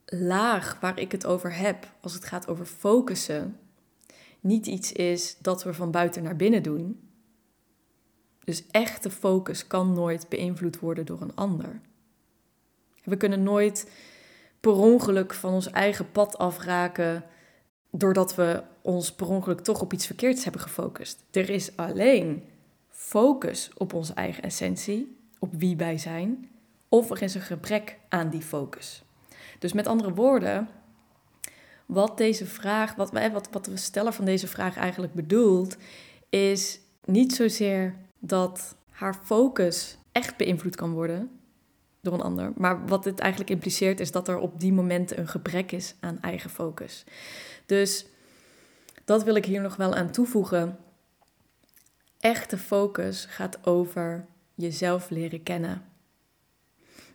[0.06, 3.60] laag waar ik het over heb, als het gaat over focussen,
[4.39, 6.99] niet iets is dat we van buiten naar binnen doen,
[8.43, 11.82] Dus echte focus kan nooit beïnvloed worden door een ander.
[13.04, 13.91] We kunnen nooit
[14.65, 17.23] per ongeluk van ons eigen pad afraken
[17.91, 21.23] doordat we ons per ongeluk toch op iets verkeerds hebben gefocust.
[21.32, 22.43] Er is alleen
[22.89, 26.49] focus op onze eigen essentie, op wie wij zijn,
[26.89, 29.04] of er is een gebrek aan die focus.
[29.60, 30.69] Dus met andere woorden,
[31.86, 35.78] wat deze vraag, wat, wij, wat, wat de steller van deze vraag eigenlijk bedoelt,
[36.30, 41.30] is niet zozeer dat haar focus echt beïnvloed kan worden
[42.05, 42.51] door een ander.
[42.55, 46.21] Maar wat het eigenlijk impliceert is dat er op die momenten een gebrek is aan
[46.21, 47.03] eigen focus.
[47.65, 48.05] Dus
[49.05, 50.77] dat wil ik hier nog wel aan toevoegen.
[52.19, 55.83] Echte focus gaat over jezelf leren kennen.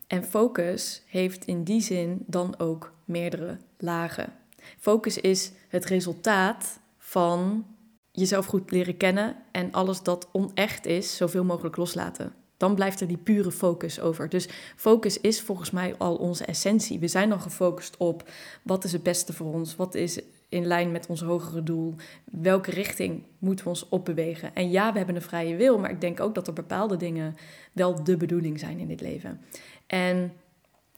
[0.07, 4.33] En focus heeft in die zin dan ook meerdere lagen.
[4.79, 7.67] Focus is het resultaat van
[8.13, 12.35] jezelf goed leren kennen en alles dat onecht is, zoveel mogelijk loslaten.
[12.61, 14.29] Dan blijft er die pure focus over.
[14.29, 16.99] Dus focus is volgens mij al onze essentie.
[16.99, 18.31] We zijn dan gefocust op
[18.63, 21.95] wat is het beste voor ons, wat is in lijn met ons hogere doel,
[22.25, 24.55] welke richting moeten we ons opbewegen.
[24.55, 27.37] En ja, we hebben een vrije wil, maar ik denk ook dat er bepaalde dingen
[27.73, 29.41] wel de bedoeling zijn in dit leven.
[29.87, 30.33] En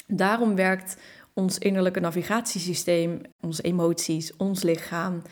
[0.07, 0.97] daarom werkt
[1.33, 5.23] ons innerlijke navigatiesysteem, onze emoties, ons lichaam,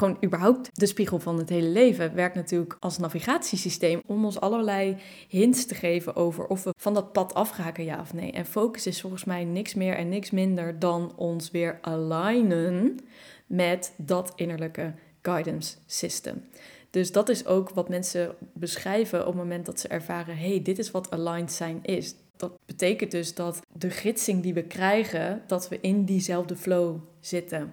[0.00, 4.96] gewoon überhaupt de spiegel van het hele leven werkt natuurlijk als navigatiesysteem om ons allerlei
[5.28, 8.32] hints te geven over of we van dat pad afraken, ja of nee.
[8.32, 12.98] En focus is volgens mij niks meer en niks minder dan ons weer alignen
[13.46, 16.44] met dat innerlijke guidance system.
[16.90, 20.78] Dus dat is ook wat mensen beschrijven op het moment dat ze ervaren: hey, dit
[20.78, 22.14] is wat aligned zijn is.
[22.36, 27.72] Dat betekent dus dat de gidsing die we krijgen, dat we in diezelfde flow zitten.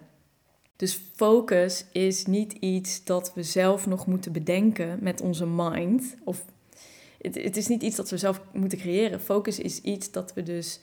[0.76, 6.16] Dus focus is niet iets dat we zelf nog moeten bedenken met onze mind.
[6.24, 6.44] Of
[7.20, 9.20] het, het is niet iets dat we zelf moeten creëren.
[9.20, 10.80] Focus is iets dat we dus.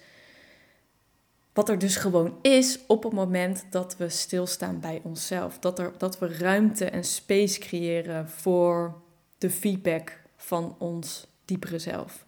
[1.53, 5.60] Wat er dus gewoon is op het moment dat we stilstaan bij onszelf.
[5.60, 9.01] Dat, er, dat we ruimte en space creëren voor
[9.38, 12.25] de feedback van ons diepere zelf.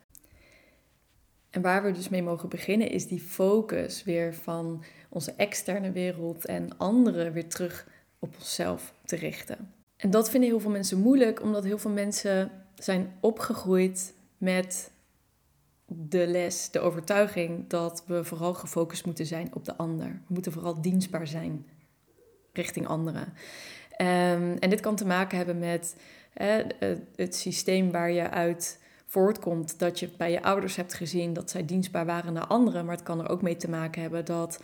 [1.50, 4.84] En waar we dus mee mogen beginnen is die focus weer van
[5.16, 7.88] onze externe wereld en anderen weer terug
[8.20, 9.74] op onszelf te richten.
[9.98, 14.92] En dat vinden heel veel mensen moeilijk, omdat heel veel mensen zijn opgegroeid met
[15.86, 20.08] de les, de overtuiging dat we vooral gefocust moeten zijn op de ander.
[20.08, 21.66] We moeten vooral dienstbaar zijn
[22.54, 23.34] richting anderen.
[24.02, 25.96] Um, en dit kan te maken hebben met
[27.16, 31.66] het systeem waar je uit voortkomt dat je bij je ouders hebt gezien dat zij
[31.66, 34.60] dienstbaar waren naar anderen, maar het kan er ook mee te maken hebben dat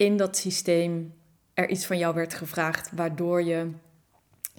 [0.00, 1.14] in dat systeem
[1.54, 3.70] er iets van jou werd gevraagd, waardoor je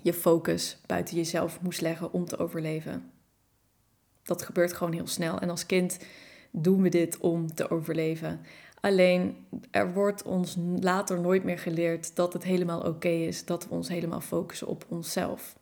[0.01, 3.12] je focus buiten jezelf moest leggen om te overleven.
[4.23, 5.39] Dat gebeurt gewoon heel snel.
[5.39, 5.99] En als kind
[6.51, 8.41] doen we dit om te overleven.
[8.80, 13.73] Alleen er wordt ons later nooit meer geleerd dat het helemaal oké is dat we
[13.73, 15.56] ons helemaal focussen op onszelf.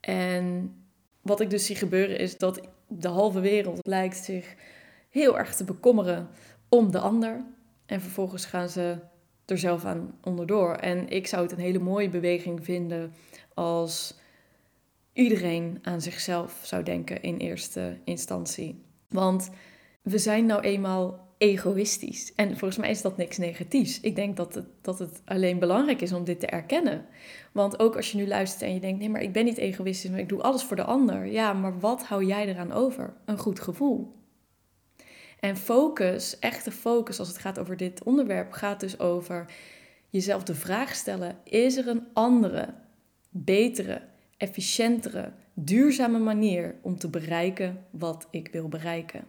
[0.00, 0.74] En
[1.20, 4.54] wat ik dus zie gebeuren is dat de halve wereld lijkt zich
[5.10, 6.28] heel erg te bekommeren
[6.68, 7.56] om de ander.
[7.88, 8.98] En vervolgens gaan ze
[9.44, 10.74] er zelf aan onderdoor.
[10.74, 13.12] En ik zou het een hele mooie beweging vinden
[13.54, 14.18] als
[15.12, 18.82] iedereen aan zichzelf zou denken in eerste instantie.
[19.08, 19.50] Want
[20.02, 22.32] we zijn nou eenmaal egoïstisch.
[22.34, 24.00] En volgens mij is dat niks negatiefs.
[24.00, 27.06] Ik denk dat het, dat het alleen belangrijk is om dit te erkennen.
[27.52, 30.10] Want ook als je nu luistert en je denkt: nee, maar ik ben niet egoïstisch,
[30.10, 31.26] maar ik doe alles voor de ander.
[31.26, 33.14] Ja, maar wat hou jij eraan over?
[33.24, 34.16] Een goed gevoel.
[35.40, 39.52] En focus, echte focus als het gaat over dit onderwerp, gaat dus over
[40.08, 42.74] jezelf de vraag stellen: is er een andere,
[43.30, 44.02] betere,
[44.36, 49.26] efficiëntere, duurzame manier om te bereiken wat ik wil bereiken?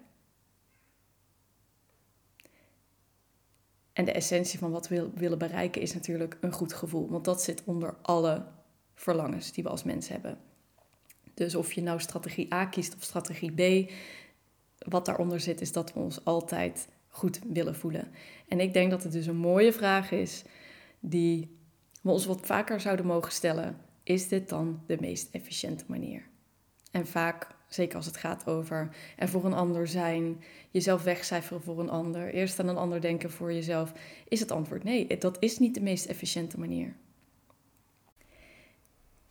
[3.94, 7.10] En de essentie van wat we willen bereiken is natuurlijk een goed gevoel.
[7.10, 8.46] Want dat zit onder alle
[8.96, 10.38] verlangens die we als mens hebben.
[11.34, 13.92] Dus of je nou strategie A kiest of strategie B,
[14.80, 18.12] wat daaronder zit is dat we ons altijd goed willen voelen.
[18.48, 20.44] En ik denk dat het dus een mooie vraag is
[21.00, 21.58] die
[22.02, 23.78] we ons wat vaker zouden mogen stellen.
[24.04, 26.28] Is dit dan de meest efficiënte manier?
[26.92, 31.80] En vaak Zeker als het gaat over er voor een ander zijn, jezelf wegcijferen voor
[31.80, 33.94] een ander, eerst aan een ander denken voor jezelf,
[34.28, 35.18] is het antwoord nee.
[35.18, 36.96] Dat is niet de meest efficiënte manier.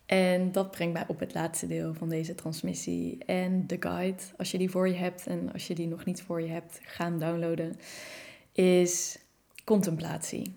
[0.09, 3.17] En dat brengt mij op het laatste deel van deze transmissie.
[3.25, 6.21] En de guide, als je die voor je hebt en als je die nog niet
[6.21, 7.75] voor je hebt, ga downloaden,
[8.51, 9.19] is
[9.63, 10.53] contemplatie.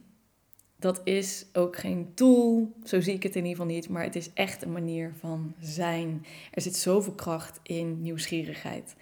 [0.77, 4.17] dat is ook geen tool, zo zie ik het in ieder geval niet, maar het
[4.17, 6.27] is echt een manier van zijn.
[6.51, 8.95] Er zit zoveel kracht in nieuwsgierigheid.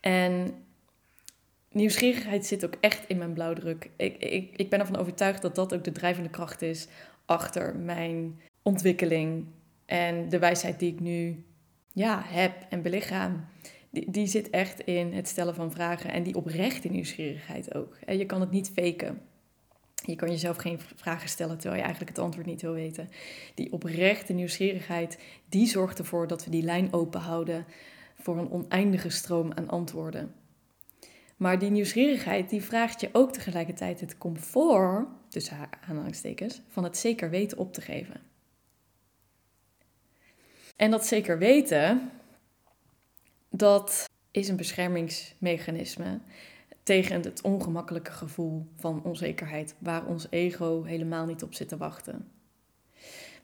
[0.00, 0.54] En
[1.70, 3.90] nieuwsgierigheid zit ook echt in mijn blauwdruk.
[3.96, 6.88] Ik, ik, ik ben ervan overtuigd dat dat ook de drijvende kracht is
[7.24, 9.46] achter mijn ontwikkeling
[9.92, 11.44] en de wijsheid die ik nu
[11.92, 13.44] ja, heb en belichaam.
[13.90, 17.96] Die, die zit echt in het stellen van vragen en die oprechte nieuwsgierigheid ook.
[18.04, 19.20] En je kan het niet faken.
[20.06, 23.08] Je kan jezelf geen vragen stellen terwijl je eigenlijk het antwoord niet wil weten.
[23.54, 27.64] Die oprechte nieuwsgierigheid, die zorgt ervoor dat we die lijn open houden
[28.14, 30.34] voor een oneindige stroom aan antwoorden.
[31.36, 35.56] Maar die nieuwsgierigheid, die vraagt je ook tegelijkertijd het comfort, tussen
[35.88, 38.31] aanhalingstekens, van het zeker weten op te geven.
[40.76, 42.10] En dat zeker weten,
[43.50, 46.20] dat is een beschermingsmechanisme
[46.82, 52.28] tegen het ongemakkelijke gevoel van onzekerheid, waar ons ego helemaal niet op zit te wachten.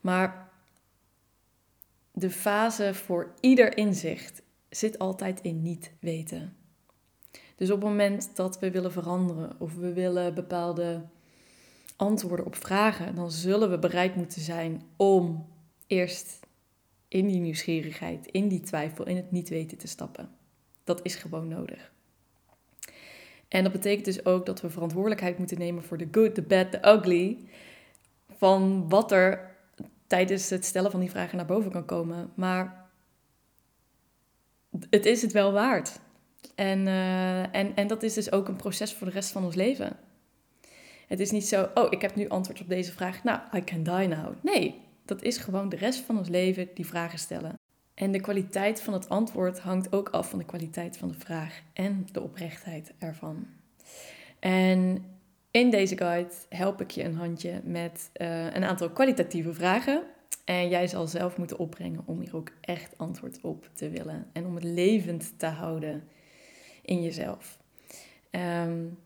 [0.01, 0.49] Maar
[2.12, 6.57] de fase voor ieder inzicht zit altijd in niet weten.
[7.57, 11.03] Dus op het moment dat we willen veranderen of we willen bepaalde
[11.97, 15.49] antwoorden op vragen, dan zullen we bereid moeten zijn om
[15.87, 16.47] eerst
[17.09, 20.31] in die nieuwsgierigheid, in die twijfel, in het niet weten te stappen.
[20.85, 21.92] Dat is gewoon nodig.
[23.49, 26.71] En dat betekent dus ook dat we verantwoordelijkheid moeten nemen voor de good, the bad,
[26.71, 27.38] the ugly.
[28.37, 29.57] Van wat er
[30.07, 32.31] tijdens het stellen van die vragen naar boven kan komen.
[32.35, 32.90] Maar
[34.90, 36.01] het is het wel waard.
[36.55, 39.55] En, uh, en, en dat is dus ook een proces voor de rest van ons
[39.55, 39.97] leven.
[41.07, 43.25] Het is niet zo, oh, ik heb nu antwoord op deze vraag.
[43.25, 44.35] Nou, I can die now.
[44.42, 47.59] Nee, dat is gewoon de rest van ons leven die vragen stellen.
[47.94, 51.61] En de kwaliteit van het antwoord hangt ook af van de kwaliteit van de vraag
[51.73, 53.47] en de oprechtheid ervan.
[54.38, 55.05] En
[55.51, 60.03] in deze guide help ik je een handje met uh, een aantal kwalitatieve vragen.
[60.44, 64.27] En jij zal zelf moeten opbrengen om hier ook echt antwoord op te willen.
[64.33, 66.09] En om het levend te houden
[66.83, 67.59] in jezelf.
[68.31, 68.99] Um,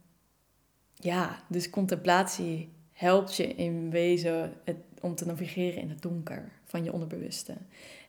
[0.94, 6.84] ja, dus contemplatie helpt je in wezen het, om te navigeren in het donker van
[6.84, 7.56] je onderbewuste.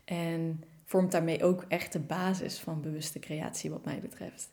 [0.05, 4.49] En vormt daarmee ook echt de basis van bewuste creatie, wat mij betreft.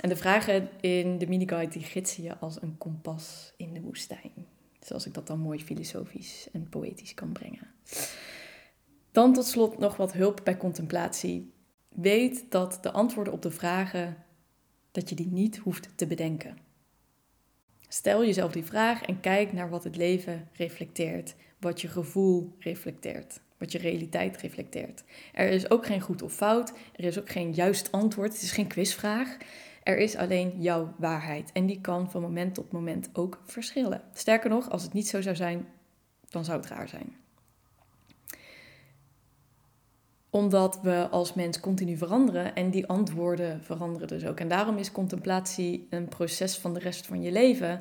[0.00, 4.46] En de vragen in de miniguide die gidsen je als een kompas in de woestijn.
[4.80, 7.70] Zoals ik dat dan mooi filosofisch en poëtisch kan brengen.
[9.12, 11.52] Dan tot slot nog wat hulp bij contemplatie.
[11.88, 14.16] Weet dat de antwoorden op de vragen,
[14.90, 16.56] dat je die niet hoeft te bedenken.
[17.92, 23.40] Stel jezelf die vraag en kijk naar wat het leven reflecteert, wat je gevoel reflecteert
[23.58, 25.04] wat je realiteit reflecteert.
[25.32, 28.52] Er is ook geen goed of fout, er is ook geen juist antwoord, het is
[28.52, 29.36] geen quizvraag.
[29.82, 34.02] Er is alleen jouw waarheid en die kan van moment tot moment ook verschillen.
[34.12, 35.68] Sterker nog, als het niet zo zou zijn,
[36.28, 37.16] dan zou het raar zijn.
[40.32, 44.40] Omdat we als mens continu veranderen en die antwoorden veranderen dus ook.
[44.40, 47.80] En daarom is contemplatie een proces van de rest van je leven,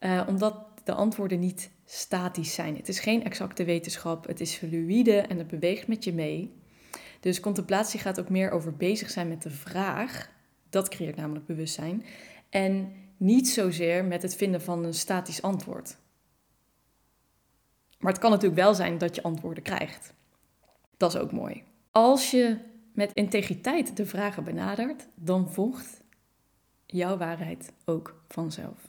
[0.00, 2.76] uh, omdat de antwoorden niet statisch zijn.
[2.76, 6.52] Het is geen exacte wetenschap, het is fluïde en het beweegt met je mee.
[7.20, 10.30] Dus contemplatie gaat ook meer over bezig zijn met de vraag.
[10.70, 12.04] Dat creëert namelijk bewustzijn.
[12.50, 15.96] En niet zozeer met het vinden van een statisch antwoord.
[17.98, 20.14] Maar het kan natuurlijk wel zijn dat je antwoorden krijgt.
[20.96, 21.62] Dat is ook mooi.
[21.96, 22.58] Als je
[22.92, 26.00] met integriteit de vragen benadert, dan volgt
[26.86, 28.88] jouw waarheid ook vanzelf.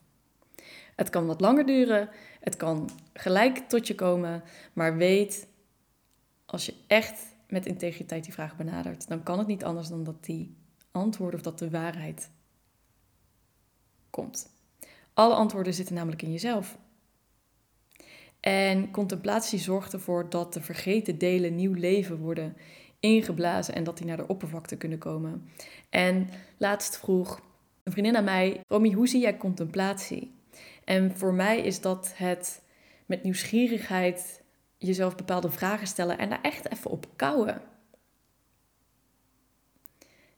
[0.96, 5.48] Het kan wat langer duren, het kan gelijk tot je komen, maar weet,
[6.46, 10.24] als je echt met integriteit die vraag benadert, dan kan het niet anders dan dat
[10.24, 10.56] die
[10.92, 12.30] antwoorden of dat de waarheid
[14.10, 14.50] komt.
[15.14, 16.78] Alle antwoorden zitten namelijk in jezelf.
[18.40, 22.58] En contemplatie zorgt ervoor dat de vergeten delen nieuw leven worden
[23.06, 25.50] ingeblazen en dat die naar de oppervlakte kunnen komen.
[25.90, 27.42] En laatst vroeg
[27.84, 30.34] een vriendin aan mij: Romy, hoe zie jij contemplatie?
[30.84, 32.62] En voor mij is dat het
[33.06, 34.44] met nieuwsgierigheid
[34.78, 37.62] jezelf bepaalde vragen stellen en daar echt even op kouwen.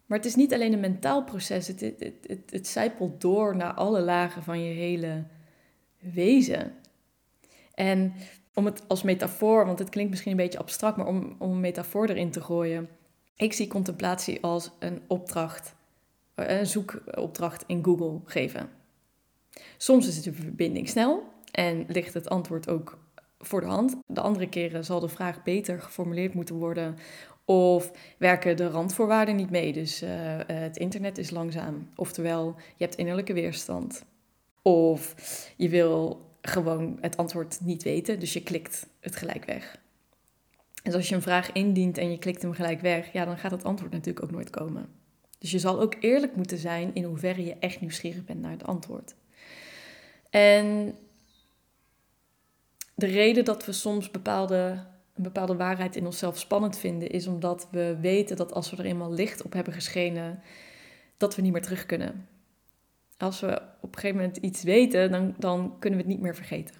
[0.05, 3.73] Maar het is niet alleen een mentaal proces, het, het, het, het, zijpelt door naar
[3.73, 5.23] alle lagen van je hele
[5.99, 6.75] wezen.
[7.73, 8.13] En
[8.57, 11.59] om het als metafoor, want het klinkt misschien een beetje abstract, maar om, om een
[11.59, 12.89] metafoor erin te gooien.
[13.35, 15.75] Ik zie contemplatie als een opdracht,
[16.35, 18.69] een zoekopdracht in Google geven.
[19.77, 22.97] Soms is de verbinding snel en ligt het antwoord ook
[23.39, 23.95] voor de hand.
[24.05, 26.97] De andere keren zal de vraag beter geformuleerd moeten worden
[27.45, 29.73] of werken de randvoorwaarden niet mee.
[29.73, 30.09] Dus uh,
[30.47, 31.89] het internet is langzaam.
[31.95, 34.05] Oftewel, je hebt innerlijke weerstand.
[34.61, 35.15] Of
[35.57, 38.19] je wil gewoon het antwoord niet weten.
[38.19, 39.77] Dus je klikt het gelijk weg.
[40.83, 43.51] Dus als je een vraag indient en je klikt hem gelijk weg, ja, dan gaat
[43.51, 44.89] het antwoord natuurlijk ook nooit komen.
[45.39, 48.63] Dus je zal ook eerlijk moeten zijn in hoeverre je echt nieuwsgierig bent naar het
[48.63, 49.15] antwoord.
[50.29, 50.97] En
[52.95, 57.67] de reden dat we soms bepaalde, een bepaalde waarheid in onszelf spannend vinden, is omdat
[57.71, 60.41] we weten dat als we er eenmaal licht op hebben geschenen,
[61.17, 62.27] dat we niet meer terug kunnen.
[63.17, 66.35] Als we op een gegeven moment iets weten, dan, dan kunnen we het niet meer
[66.35, 66.75] vergeten.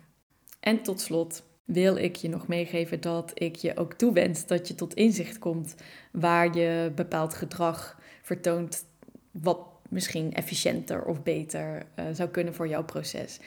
[0.59, 4.75] En tot slot wil ik je nog meegeven dat ik je ook toewens dat je
[4.75, 5.75] tot inzicht komt
[6.11, 8.85] waar je bepaald gedrag vertoont
[9.31, 9.59] wat
[9.89, 13.39] misschien efficiënter of beter uh, zou kunnen voor jouw proces.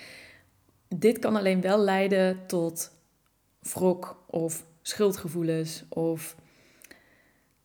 [0.89, 2.93] Dit kan alleen wel leiden tot
[3.61, 6.37] wrok of schuldgevoelens of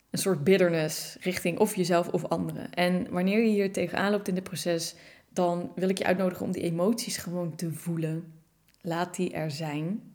[0.10, 2.74] een soort bitterness richting of jezelf of anderen.
[2.74, 4.96] En wanneer je hier tegenaan loopt in dit proces,
[5.36, 8.34] dan wil ik je uitnodigen om die emoties gewoon te voelen.
[8.82, 10.14] Laat die er zijn.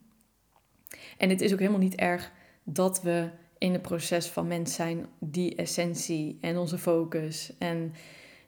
[1.16, 2.32] En het is ook helemaal niet erg
[2.64, 7.92] dat we in het proces van mens zijn die essentie en onze focus en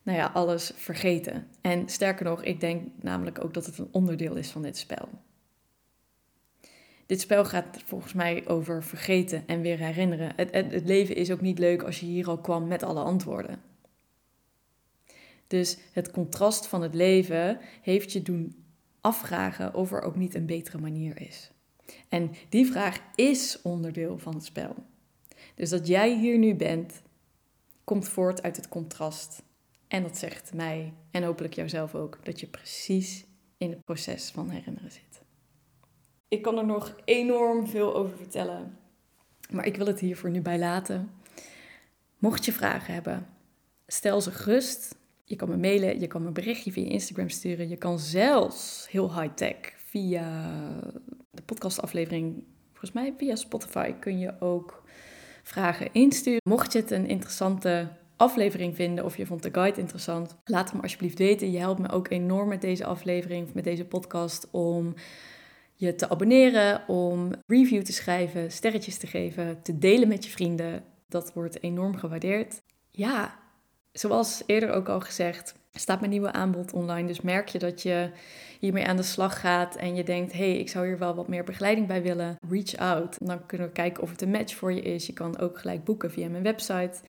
[0.03, 1.47] nou ja, alles vergeten.
[1.61, 5.09] En sterker nog, ik denk namelijk ook dat het een onderdeel is van dit spel.
[7.07, 10.33] Dit spel gaat volgens mij over vergeten en weer herinneren.
[10.37, 13.03] Het, het, het leven is ook niet leuk als je hier al kwam met alle
[13.03, 13.72] antwoorden.
[15.53, 18.65] Dus het contrast van het leven heeft je doen
[19.01, 21.51] afvragen of er ook niet een betere manier is.
[22.09, 24.75] En die vraag is onderdeel van het spel.
[25.55, 27.03] Dus dat jij hier nu bent,
[27.85, 29.43] komt voort uit het contrast.
[29.89, 33.25] En dat zegt mij en hopelijk jouzelf ook dat je precies
[33.57, 35.23] in het proces van herinneren zit.
[36.29, 38.79] Ik kan er nog enorm veel over vertellen,
[39.51, 41.11] maar ik wil het hier voor nu bij laten.
[42.19, 43.27] Mocht je vragen hebben,
[43.87, 45.01] stel ze gerust.
[45.25, 47.69] Je kan me mailen, je kan me berichtje via Instagram sturen.
[47.69, 50.51] Je kan zelfs heel high-tech via
[51.31, 54.83] de podcastaflevering, volgens mij via Spotify, kun je ook
[55.43, 56.41] vragen insturen.
[56.49, 60.81] Mocht je het een interessante aflevering vinden of je vond de guide interessant, laat hem
[60.81, 61.51] alsjeblieft weten.
[61.51, 64.95] Je helpt me ook enorm met deze aflevering met deze podcast om
[65.75, 70.85] je te abonneren, om review te schrijven, sterretjes te geven, te delen met je vrienden.
[71.09, 72.63] Dat wordt enorm gewaardeerd.
[72.91, 73.39] Ja,
[73.93, 77.07] zoals eerder ook al gezegd, staat mijn nieuwe aanbod online.
[77.07, 78.11] Dus merk je dat je
[78.61, 81.29] hiermee aan de slag gaat en je denkt: hé, hey, ik zou hier wel wat
[81.29, 83.17] meer begeleiding bij willen, reach out.
[83.21, 85.07] Dan kunnen we kijken of het een match voor je is.
[85.07, 87.01] Je kan ook gelijk boeken via mijn website.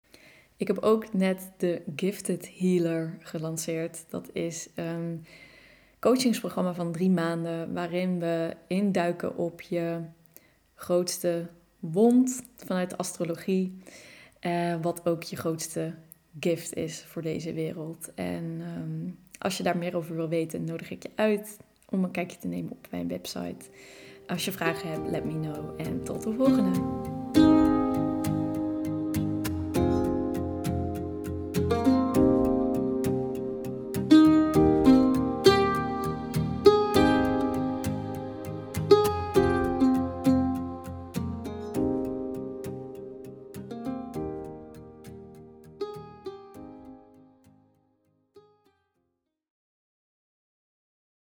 [0.57, 4.05] Ik heb ook net de Gifted Healer gelanceerd.
[4.09, 5.25] Dat is een
[5.99, 9.99] coachingsprogramma van drie maanden waarin we induiken op je
[10.75, 11.47] grootste
[11.79, 13.77] wond vanuit de astrologie.
[14.41, 15.93] Uh, wat ook je grootste
[16.39, 18.13] gift is voor deze wereld.
[18.15, 21.57] En ehm, als je daar meer over wil weten, nodig ik je uit
[21.89, 23.65] om een kijkje te nemen op mijn website.
[24.27, 25.81] Als je vragen hebt, let me know.
[25.81, 27.21] En tot de volgende.